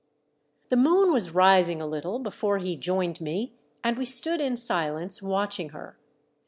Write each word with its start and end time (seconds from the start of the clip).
The 0.69 0.77
moon 0.77 1.13
was 1.13 1.29
rising 1.29 1.79
a 1.79 1.85
little 1.85 2.17
before 2.17 2.57
he 2.57 2.75
joined 2.75 3.21
me, 3.21 3.53
and 3.83 3.99
we 3.99 4.05
stood 4.05 4.41
in 4.41 4.57
silence 4.57 5.21
watching 5.21 5.69
her. 5.69 5.95